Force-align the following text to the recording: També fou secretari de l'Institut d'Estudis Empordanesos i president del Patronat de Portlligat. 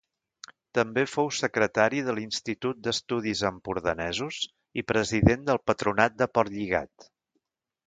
També 0.77 1.01
fou 1.15 1.27
secretari 1.39 2.01
de 2.07 2.15
l'Institut 2.19 2.79
d'Estudis 2.87 3.45
Empordanesos 3.51 4.41
i 4.83 4.87
president 4.95 5.47
del 5.51 5.63
Patronat 5.71 6.19
de 6.25 6.31
Portlligat. 6.39 7.11